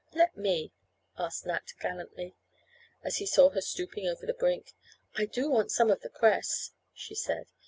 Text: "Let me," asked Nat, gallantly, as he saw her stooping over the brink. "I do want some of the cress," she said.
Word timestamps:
"Let 0.15 0.35
me," 0.35 0.73
asked 1.15 1.45
Nat, 1.45 1.73
gallantly, 1.79 2.35
as 3.03 3.17
he 3.17 3.27
saw 3.27 3.51
her 3.51 3.61
stooping 3.61 4.07
over 4.07 4.25
the 4.25 4.33
brink. 4.33 4.73
"I 5.15 5.25
do 5.25 5.47
want 5.47 5.71
some 5.71 5.91
of 5.91 6.01
the 6.01 6.09
cress," 6.09 6.71
she 6.91 7.13
said. 7.13 7.45